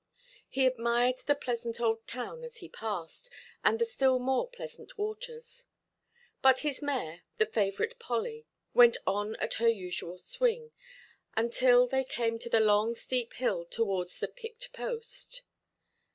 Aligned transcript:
He 0.49 0.65
admired 0.65 1.19
the 1.27 1.35
pleasant 1.35 1.79
old 1.79 2.07
town 2.07 2.43
as 2.43 2.57
he 2.57 2.67
passed, 2.67 3.29
and 3.63 3.77
the 3.77 3.85
still 3.85 4.17
more 4.17 4.49
pleasant 4.49 4.97
waters; 4.97 5.65
but 6.41 6.61
his 6.65 6.81
mare, 6.81 7.21
the 7.37 7.45
favourite 7.45 7.99
Polly, 7.99 8.47
went 8.73 8.97
on 9.05 9.35
at 9.35 9.53
her 9.61 9.67
usual 9.69 10.17
swing, 10.17 10.71
until 11.37 11.85
they 11.85 12.03
came 12.03 12.39
to 12.39 12.49
the 12.49 12.59
long 12.59 12.95
steep 12.95 13.33
hill 13.35 13.63
towards 13.63 14.17
the 14.17 14.27
Picked 14.27 14.73
Post. 14.73 15.43